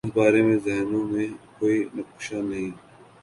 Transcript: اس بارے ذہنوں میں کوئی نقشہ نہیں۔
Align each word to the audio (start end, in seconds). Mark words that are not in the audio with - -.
اس 0.05 0.11
بارے 0.15 0.41
ذہنوں 0.65 1.03
میں 1.11 1.27
کوئی 1.59 1.77
نقشہ 1.95 2.39
نہیں۔ 2.49 2.71